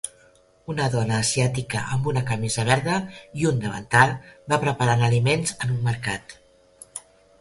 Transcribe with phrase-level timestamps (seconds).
[0.73, 2.95] Una dona asiàtica amb una camisa verda
[3.43, 4.15] i un davantal
[4.55, 6.39] va preparant aliments en un mercat.